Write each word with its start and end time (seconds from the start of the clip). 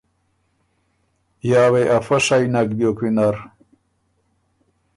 یا 1.49 1.63
وې 1.71 1.83
افۀ 1.97 2.17
شئ 2.25 2.43
نک 2.53 2.69
بیوک 2.77 2.97
وینر۔ 3.01 3.35